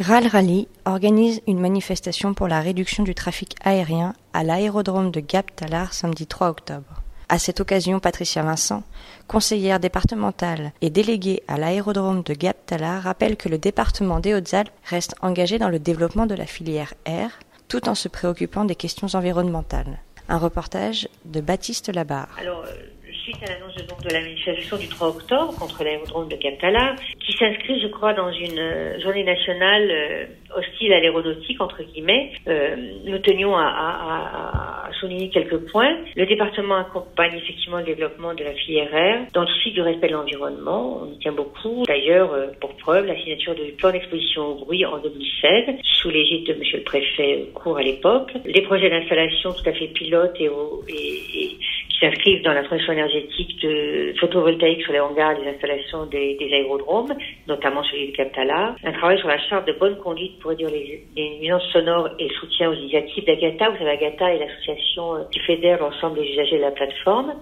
Ral 0.00 0.26
Rally 0.26 0.66
organise 0.86 1.40
une 1.46 1.60
manifestation 1.60 2.34
pour 2.34 2.48
la 2.48 2.60
réduction 2.60 3.04
du 3.04 3.14
trafic 3.14 3.54
aérien 3.62 4.14
à 4.32 4.42
l'aérodrome 4.42 5.12
de 5.12 5.20
Gap-Talar 5.20 5.94
samedi 5.94 6.26
3 6.26 6.48
octobre. 6.48 7.02
À 7.28 7.38
cette 7.38 7.60
occasion, 7.60 8.00
Patricia 8.00 8.42
Vincent, 8.42 8.82
conseillère 9.28 9.78
départementale 9.78 10.72
et 10.80 10.90
déléguée 10.90 11.44
à 11.46 11.58
l'aérodrome 11.58 12.24
de 12.24 12.34
Gap-Talar, 12.34 13.04
rappelle 13.04 13.36
que 13.36 13.48
le 13.48 13.56
département 13.56 14.18
des 14.18 14.34
Hautes-Alpes 14.34 14.72
reste 14.84 15.14
engagé 15.22 15.60
dans 15.60 15.68
le 15.68 15.78
développement 15.78 16.26
de 16.26 16.34
la 16.34 16.46
filière 16.46 16.94
air, 17.04 17.38
tout 17.68 17.88
en 17.88 17.94
se 17.94 18.08
préoccupant 18.08 18.64
des 18.64 18.74
questions 18.74 19.08
environnementales. 19.14 20.00
Un 20.28 20.38
reportage 20.38 21.08
de 21.24 21.40
Baptiste 21.40 21.94
Labarre. 21.94 22.36
Euh, 22.42 22.64
suite 23.24 23.42
à 23.42 23.52
l'annonce 23.52 23.74
de, 23.74 24.08
de 24.08 24.12
la 24.12 24.20
manifestation 24.20 24.76
du 24.76 24.86
3 24.86 25.08
octobre 25.08 25.54
contre 25.58 25.82
l'aérodrome 25.82 26.28
de 26.28 26.36
Cap-Talar, 26.36 26.96
qui 27.20 27.32
s'inscrit, 27.32 27.80
je 27.80 27.88
crois, 27.88 28.12
dans 28.12 28.30
une 28.30 28.58
euh, 28.58 29.00
journée 29.00 29.24
nationale 29.24 29.90
euh, 29.90 30.26
hostile 30.54 30.92
à 30.92 31.00
l'aéronautique, 31.00 31.58
entre 31.60 31.82
guillemets, 31.82 32.32
euh, 32.48 32.76
nous 33.04 33.18
tenions 33.18 33.56
à, 33.56 33.64
à, 33.64 34.88
à, 34.88 34.92
souligner 35.00 35.30
quelques 35.30 35.56
points. 35.70 35.96
Le 36.16 36.26
département 36.26 36.76
accompagne 36.76 37.34
effectivement 37.36 37.78
le 37.78 37.84
développement 37.84 38.34
de 38.34 38.44
la 38.44 38.52
filière 38.52 39.26
dans 39.32 39.40
le 39.40 39.46
souci 39.48 39.72
du 39.72 39.80
respect 39.80 40.08
de 40.08 40.12
l'environnement. 40.12 41.00
On 41.02 41.12
y 41.12 41.18
tient 41.18 41.32
beaucoup. 41.32 41.82
D'ailleurs, 41.86 42.30
pour 42.60 42.76
preuve, 42.76 43.06
la 43.06 43.16
signature 43.16 43.54
du 43.54 43.72
plan 43.72 43.90
d'exposition 43.90 44.48
au 44.48 44.64
bruit 44.64 44.84
en 44.84 44.98
2016, 44.98 45.76
sous 45.82 46.10
l'égide 46.10 46.46
de 46.46 46.54
Monsieur 46.54 46.78
le 46.78 46.84
Préfet 46.84 47.46
Cour 47.54 47.78
à 47.78 47.82
l'époque. 47.82 48.32
Les 48.44 48.62
projets 48.62 48.90
d'installation 48.90 49.52
tout 49.52 49.68
à 49.68 49.72
fait 49.72 49.88
pilotes 49.88 50.36
et, 50.38 50.50
et, 50.88 51.42
et 51.44 51.58
s'inscrivent 52.04 52.42
dans 52.42 52.52
la 52.52 52.62
transition 52.64 52.92
énergétique 52.92 53.60
de 53.62 54.14
photovoltaïque 54.20 54.82
sur 54.82 54.92
les 54.92 55.00
hangars 55.00 55.34
des 55.38 55.48
installations 55.48 56.06
des, 56.06 56.36
aérodromes, 56.52 57.14
notamment 57.48 57.82
celui 57.84 58.10
de 58.10 58.16
Captala. 58.16 58.76
Un 58.84 58.92
travail 58.92 59.18
sur 59.18 59.28
la 59.28 59.38
charte 59.38 59.66
de 59.66 59.72
bonne 59.72 59.96
conduite 59.98 60.38
pour 60.40 60.50
réduire 60.50 60.70
les, 60.70 61.04
les 61.16 61.38
nuisances 61.38 61.66
sonores 61.72 62.10
et 62.18 62.28
soutien 62.40 62.70
aux 62.70 62.74
initiatives 62.74 63.24
d'Agata. 63.24 63.70
Vous 63.70 63.78
savez, 63.78 63.90
Agata 63.90 64.34
est 64.34 64.38
l'association 64.38 65.26
qui 65.30 65.40
fédère 65.40 65.80
l'ensemble 65.80 66.20
des 66.20 66.28
usagers 66.28 66.56
de 66.56 66.62
la 66.62 66.72
plateforme 66.72 67.34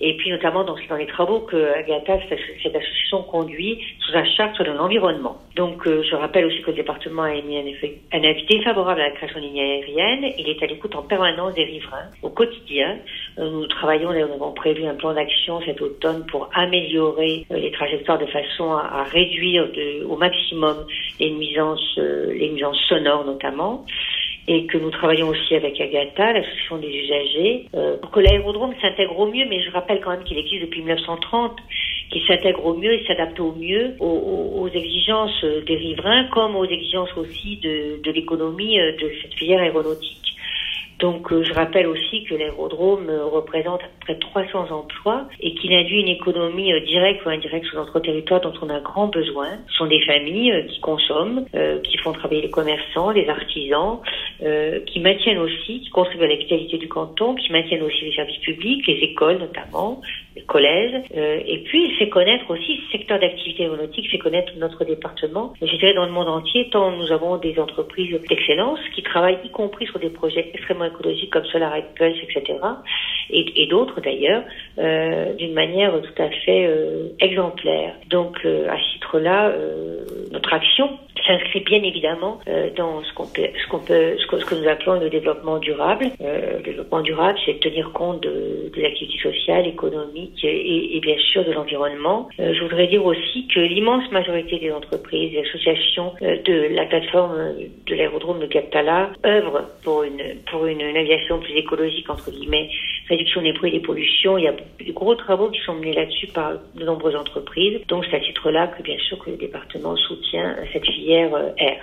et 0.00 0.16
puis 0.16 0.30
notamment 0.30 0.64
dans, 0.64 0.76
dans 0.88 0.96
les 0.96 1.06
travaux 1.06 1.40
que 1.40 1.56
Agatha, 1.74 2.18
cette 2.28 2.74
association 2.74 3.22
conduit 3.22 3.78
sous 4.00 4.16
un 4.16 4.24
charte 4.24 4.54
sur 4.56 4.64
l'environnement. 4.64 5.36
Donc 5.56 5.86
euh, 5.86 6.02
je 6.02 6.16
rappelle 6.16 6.46
aussi 6.46 6.60
que 6.62 6.70
le 6.70 6.76
département 6.76 7.22
a 7.22 7.34
émis 7.34 7.58
un, 7.58 8.18
un 8.18 8.24
avis 8.24 8.44
défavorable 8.46 9.00
à 9.00 9.08
la 9.08 9.10
création 9.12 9.40
de 9.40 9.44
lignes 9.46 9.60
aériennes. 9.60 10.32
Il 10.38 10.48
est 10.48 10.62
à 10.62 10.66
l'écoute 10.66 10.94
en 10.96 11.02
permanence 11.02 11.54
des 11.54 11.64
riverains 11.64 12.08
au 12.22 12.30
quotidien. 12.30 12.98
Euh, 13.38 13.50
nous 13.50 13.66
travaillons, 13.66 14.12
nous 14.12 14.34
avons 14.34 14.52
prévu 14.52 14.84
un 14.86 14.94
plan 14.94 15.14
d'action 15.14 15.60
cet 15.64 15.80
automne 15.80 16.24
pour 16.30 16.48
améliorer 16.54 17.46
euh, 17.50 17.56
les 17.56 17.70
trajectoires 17.70 18.18
de 18.18 18.26
façon 18.26 18.72
à, 18.72 19.00
à 19.00 19.02
réduire 19.04 19.68
de, 19.72 20.04
au 20.04 20.16
maximum 20.16 20.86
les 21.20 21.30
nuisances, 21.30 21.98
euh, 21.98 22.32
les 22.32 22.50
nuisances 22.50 22.80
sonores 22.88 23.24
notamment 23.24 23.84
et 24.46 24.66
que 24.66 24.78
nous 24.78 24.90
travaillons 24.90 25.28
aussi 25.28 25.54
avec 25.54 25.80
Agatha, 25.80 26.32
l'association 26.32 26.78
des 26.78 26.88
usagers, 26.88 27.66
euh, 27.74 27.96
pour 27.96 28.10
que 28.10 28.20
l'aérodrome 28.20 28.74
s'intègre 28.80 29.18
au 29.18 29.26
mieux, 29.26 29.46
mais 29.48 29.62
je 29.62 29.70
rappelle 29.70 30.00
quand 30.00 30.10
même 30.10 30.24
qu'il 30.24 30.38
existe 30.38 30.62
depuis 30.62 30.80
1930, 30.80 31.56
qu'il 32.10 32.22
s'intègre 32.26 32.64
au 32.66 32.74
mieux 32.74 32.92
et 32.92 33.04
s'adapte 33.06 33.40
au 33.40 33.52
mieux 33.52 33.96
aux, 34.00 34.60
aux, 34.60 34.68
exigences 34.68 35.44
des 35.66 35.76
riverains, 35.76 36.24
comme 36.32 36.56
aux 36.56 36.66
exigences 36.66 37.16
aussi 37.16 37.56
de, 37.62 38.02
de 38.02 38.10
l'économie 38.10 38.76
de 38.76 39.10
cette 39.22 39.34
filière 39.34 39.60
aéronautique. 39.60 40.24
Donc 41.00 41.32
euh, 41.32 41.42
je 41.42 41.52
rappelle 41.52 41.86
aussi 41.86 42.24
que 42.24 42.34
l'aérodrome 42.34 43.08
euh, 43.10 43.26
représente 43.26 43.80
près 44.00 44.14
de 44.14 44.20
300 44.20 44.70
emplois 44.70 45.26
et 45.40 45.54
qu'il 45.54 45.72
induit 45.72 46.00
une 46.00 46.08
économie 46.08 46.72
euh, 46.72 46.80
directe 46.80 47.26
ou 47.26 47.30
indirecte 47.30 47.66
sur 47.66 47.78
notre 47.78 47.98
territoire 47.98 48.40
dont 48.40 48.54
on 48.62 48.70
a 48.70 48.78
grand 48.80 49.08
besoin. 49.08 49.48
Ce 49.68 49.74
sont 49.76 49.86
des 49.86 50.00
familles 50.06 50.66
qui 50.68 50.80
consomment, 50.80 51.44
qui 51.82 51.96
font 51.98 52.12
travailler 52.12 52.42
les 52.42 52.50
commerçants, 52.50 53.10
les 53.10 53.28
artisans, 53.28 53.98
qui 54.86 55.00
maintiennent 55.00 55.38
aussi, 55.38 55.80
qui 55.80 55.90
contribuent 55.90 56.24
à 56.24 56.28
la 56.28 56.36
du 56.78 56.88
canton, 56.88 57.34
qui 57.34 57.50
maintiennent 57.52 57.82
aussi 57.82 58.04
les 58.04 58.12
services 58.12 58.38
publics, 58.38 58.86
les 58.86 58.98
écoles 58.98 59.38
notamment, 59.38 60.00
les 60.36 60.42
collèges. 60.42 61.02
et 61.14 61.62
puis 61.64 61.86
il 61.86 61.94
fait 61.96 62.08
connaître 62.08 62.50
aussi 62.50 62.80
ce 62.84 62.98
secteur 62.98 63.18
d'activité 63.18 63.64
aéronautique, 63.64 64.10
fait 64.10 64.18
connaître 64.18 64.52
notre 64.56 64.84
département. 64.84 65.54
Et 65.62 65.66
je 65.66 65.76
dirais 65.76 65.94
dans 65.94 66.06
le 66.06 66.12
monde 66.12 66.28
entier, 66.28 66.68
tant 66.70 66.90
nous 66.92 67.10
avons 67.12 67.36
des 67.38 67.58
entreprises 67.58 68.18
d'excellence 68.28 68.80
qui 68.94 69.02
travaillent 69.02 69.38
y 69.44 69.50
compris 69.50 69.86
sur 69.86 69.98
des 69.98 70.10
projets 70.10 70.50
extrêmement 70.52 70.86
écologiques 70.86 71.30
comme 71.30 71.44
Solar 71.46 71.72
Pulse, 71.94 72.18
etc. 72.22 72.58
Et, 73.30 73.66
d'autres 73.66 74.00
d'ailleurs, 74.00 74.44
euh, 74.78 75.32
d'une 75.34 75.54
manière 75.54 75.92
tout 76.00 76.22
à 76.22 76.28
fait 76.30 76.66
euh, 76.66 77.08
exemplaire. 77.20 77.94
Donc 78.10 78.38
euh, 78.44 78.68
à 78.68 78.76
ce 78.78 78.92
titre-là, 78.94 79.52
notre 80.30 80.52
action 80.52 80.98
s'inscrit 81.26 81.60
bien 81.60 81.82
évidemment 81.82 82.40
dans 82.76 83.02
ce 83.02 83.12
qu'on 83.14 83.26
peut, 83.26 83.48
ce 83.62 83.68
qu'on 83.68 83.80
peut, 83.80 84.16
ce 84.18 84.26
que, 84.26 84.38
ce 84.38 84.44
que, 84.44 84.54
nous 84.54 84.68
appelons 84.68 85.00
le 85.00 85.10
développement 85.10 85.58
durable. 85.58 86.10
le 86.20 86.62
développement 86.62 87.00
durable, 87.00 87.38
c'est 87.44 87.60
tenir 87.60 87.92
compte 87.92 88.22
de, 88.22 88.70
des 88.74 88.84
activités 88.84 89.18
sociales, 89.18 89.66
économiques 89.66 90.44
et, 90.44 90.96
et 90.96 91.00
bien 91.00 91.16
sûr 91.18 91.44
de 91.44 91.52
l'environnement. 91.52 92.28
je 92.38 92.60
voudrais 92.62 92.86
dire 92.86 93.04
aussi 93.04 93.46
que 93.48 93.60
l'immense 93.60 94.10
majorité 94.10 94.58
des 94.58 94.72
entreprises, 94.72 95.32
des 95.32 95.40
associations 95.40 96.12
de 96.20 96.74
la 96.74 96.86
plateforme 96.86 97.54
de 97.86 97.94
l'aérodrome 97.94 98.40
de 98.40 98.46
Captala 98.46 99.10
œuvrent 99.24 99.64
pour 99.82 100.02
une 100.02 100.22
pour 100.50 100.66
une 100.66 100.82
aviation 100.96 101.38
plus 101.38 101.54
écologique 101.54 102.08
entre 102.10 102.30
guillemets, 102.30 102.68
réduction 103.08 103.42
des 103.42 103.52
bruits 103.52 103.70
et 103.70 103.78
des 103.78 103.86
pollutions. 103.86 104.38
Il 104.38 104.44
y 104.44 104.48
a 104.48 104.52
de 104.52 104.92
gros 104.92 105.14
travaux 105.14 105.50
qui 105.50 105.60
sont 105.60 105.74
menés 105.74 105.92
là-dessus 105.92 106.28
par 106.28 106.54
de 106.74 106.84
nombreuses 106.84 107.16
entreprises. 107.16 107.80
Donc 107.88 108.04
c'est 108.10 108.16
à 108.16 108.20
titre-là 108.20 108.68
que 108.68 108.82
bien 108.82 108.98
sûr 108.98 109.18
que 109.18 109.30
le 109.30 109.36
département 109.36 109.96
soutient 109.96 110.56
cette 110.72 110.84
filière 110.86 111.30
R. 111.32 111.82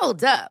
Hold 0.00 0.24
up. 0.24 0.50